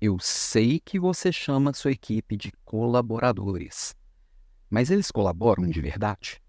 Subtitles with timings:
[0.00, 3.96] Eu sei que você chama sua equipe de colaboradores,
[4.70, 6.40] mas eles colaboram de verdade?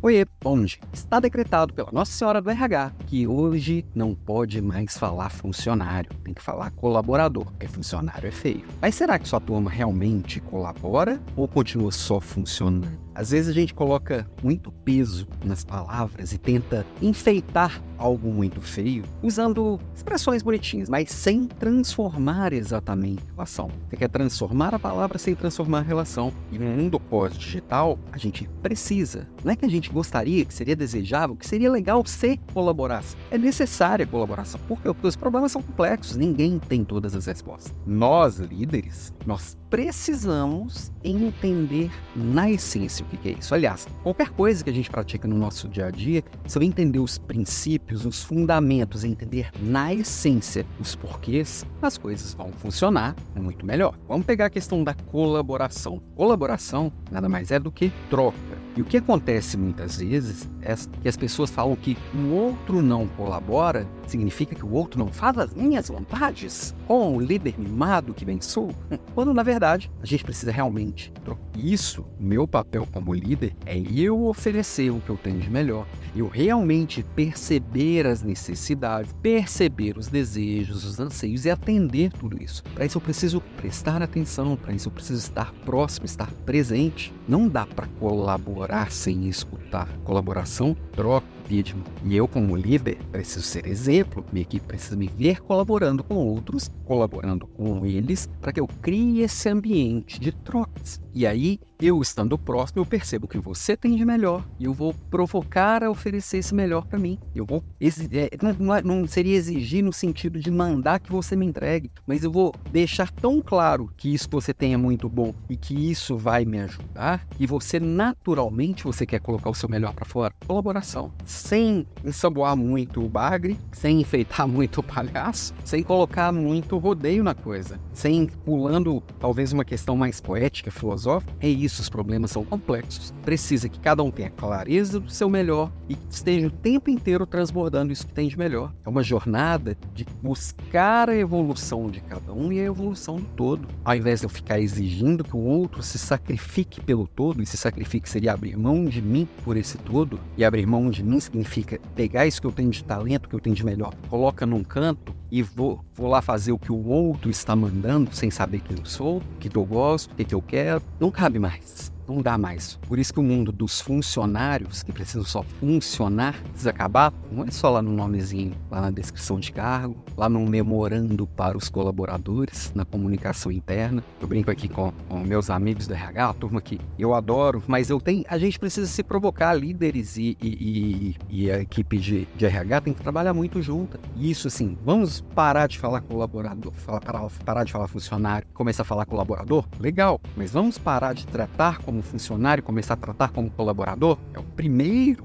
[0.00, 0.78] Oiê, onde?
[0.92, 6.32] Está decretado pela Nossa Senhora do RH que hoje não pode mais falar funcionário, tem
[6.32, 8.64] que falar colaborador, porque funcionário é feio.
[8.80, 13.03] Mas será que sua turma realmente colabora ou continua só funcionando?
[13.14, 19.04] Às vezes a gente coloca muito peso nas palavras e tenta enfeitar algo muito feio
[19.22, 23.70] usando expressões bonitinhas, mas sem transformar exatamente a relação.
[23.88, 26.32] Você quer transformar a palavra sem transformar a relação.
[26.50, 29.28] E no mundo pós-digital, a gente precisa.
[29.44, 33.16] Não é que a gente gostaria, que seria desejável, que seria legal se colaborasse.
[33.30, 37.72] É necessária a colaboração, porque os problemas são complexos, ninguém tem todas as respostas.
[37.86, 43.52] Nós, líderes, nós precisamos entender na essência o que é isso.
[43.52, 47.00] Aliás, qualquer coisa que a gente pratica no nosso dia a dia, se eu entender
[47.00, 53.98] os princípios, os fundamentos, entender na essência os porquês, as coisas vão funcionar muito melhor.
[54.06, 56.00] Vamos pegar a questão da colaboração.
[56.14, 58.36] Colaboração nada mais é do que troca.
[58.76, 63.06] E o que acontece muitas vezes é que as pessoas falam que o outro não
[63.06, 68.24] colabora, significa que o outro não faz as minhas vontades com o líder mimado que
[68.24, 68.74] bem sou,
[69.14, 71.12] quando na verdade a gente precisa realmente.
[71.56, 76.28] Isso, meu papel como líder, é eu oferecer o que eu tenho de melhor, eu
[76.28, 82.62] realmente perceber as necessidades, perceber os desejos, os anseios e atender tudo isso.
[82.74, 87.12] Para isso eu preciso prestar atenção, para isso eu preciso estar próximo, estar presente.
[87.26, 89.88] Não dá para colaborar sem escutar.
[90.04, 91.76] Colaboração, troca, vídeo.
[92.04, 94.24] E eu, como líder, preciso ser exemplo.
[94.32, 99.22] Minha equipe precisa me ver colaborando com outros, colaborando com eles, para que eu crie
[99.22, 101.00] esse ambiente de trocas.
[101.14, 104.94] E aí, eu estando próximo, eu percebo que você tem de melhor e eu vou
[105.10, 107.18] provocar a oferecer esse melhor para mim.
[107.34, 111.90] Eu vou é, não, não seria exigir no sentido de mandar que você me entregue,
[112.06, 115.56] mas eu vou deixar tão claro que isso que você tem é muito bom e
[115.56, 120.04] que isso vai me ajudar e você naturalmente você quer colocar o seu melhor para
[120.04, 120.34] fora.
[120.46, 127.22] Colaboração, sem ensaboar muito o bagre, sem enfeitar muito o palhaço, sem colocar muito rodeio
[127.22, 132.44] na coisa, sem pulando talvez uma questão mais poética, filosófica é isso, os problemas são
[132.44, 133.12] complexos.
[133.24, 137.92] Precisa que cada um tenha clareza do seu melhor e esteja o tempo inteiro transbordando
[137.92, 138.72] isso que tem de melhor.
[138.84, 143.68] É uma jornada de buscar a evolução de cada um e a evolução do todo.
[143.84, 147.56] Ao invés de eu ficar exigindo que o outro se sacrifique pelo todo, e se
[147.56, 151.80] sacrifique seria abrir mão de mim por esse todo, e abrir mão de mim significa
[151.94, 155.14] pegar isso que eu tenho de talento, que eu tenho de melhor, coloca num canto
[155.34, 158.84] e vou, vou lá fazer o que o outro está mandando sem saber quem eu
[158.84, 161.92] sou, o que eu gosto, o que eu quero, não cabe mais.
[162.06, 162.76] Não dá mais.
[162.86, 167.12] Por isso que o mundo dos funcionários, que precisam só funcionar, precisa acabar.
[167.30, 171.56] Não é só lá no nomezinho, lá na descrição de cargo, lá no memorando para
[171.56, 174.04] os colaboradores, na comunicação interna.
[174.20, 177.90] Eu brinco aqui com, com meus amigos do RH, a turma que eu adoro, mas
[177.90, 182.28] eu tenho, a gente precisa se provocar, líderes e, e, e, e a equipe de,
[182.36, 183.98] de, RH tem que trabalhar muito junto.
[184.16, 188.82] E isso, assim, vamos parar de falar colaborador, falar, parar, parar de falar funcionário, começar
[188.82, 189.64] a falar colaborador?
[189.80, 194.38] Legal, mas vamos parar de tratar como como funcionário, começar a tratar como colaborador, é
[194.38, 195.24] o primeiro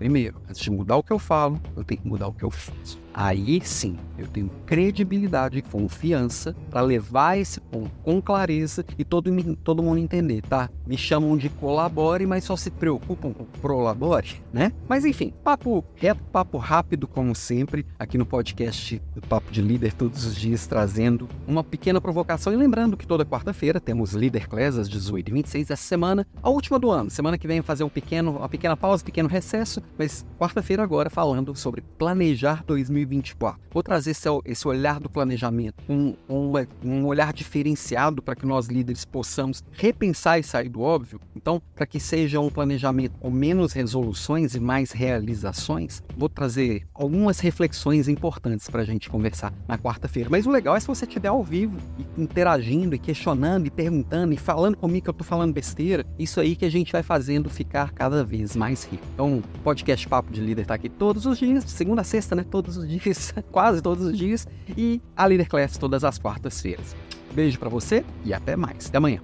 [0.00, 2.50] Primeiro, antes de mudar o que eu falo, eu tenho que mudar o que eu
[2.50, 2.98] faço.
[3.12, 9.30] Aí sim, eu tenho credibilidade e confiança para levar esse ponto com clareza e todo,
[9.56, 10.70] todo mundo entender, tá?
[10.86, 14.72] Me chamam de colabore, mas só se preocupam com prolabore, né?
[14.88, 19.92] Mas enfim, papo reto, papo rápido, como sempre, aqui no podcast do Papo de Líder,
[19.92, 22.52] todos os dias trazendo uma pequena provocação.
[22.52, 26.90] E lembrando que toda quarta-feira temos Líder Class às 18h26 essa semana, a última do
[26.90, 27.10] ano.
[27.10, 31.54] Semana que vem fazer um pequeno, uma pequena pausa, pequeno recesso, mas quarta-feira agora falando
[31.54, 33.60] sobre planejar 2024.
[33.70, 36.52] Vou trazer esse, esse olhar do planejamento, um, um,
[36.84, 41.20] um olhar diferenciado para que nós líderes possamos repensar e sair do óbvio.
[41.36, 47.40] Então, para que seja um planejamento com menos resoluções e mais realizações, vou trazer algumas
[47.40, 50.28] reflexões importantes para a gente conversar na quarta-feira.
[50.30, 54.32] Mas o legal é se você estiver ao vivo e interagindo e questionando e perguntando
[54.32, 56.04] e falando comigo que eu estou falando besteira.
[56.18, 59.04] Isso aí que a gente vai fazendo ficar cada vez mais rico.
[59.14, 59.42] Então,
[59.80, 62.44] podcast Papo de Líder está aqui todos os dias, segunda a sexta, né?
[62.48, 64.46] Todos os dias, quase todos os dias.
[64.76, 66.94] E a Líder Class todas as quartas-feiras.
[67.32, 68.88] Beijo para você e até mais.
[68.88, 69.20] Até amanhã.